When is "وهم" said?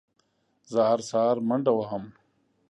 1.75-2.03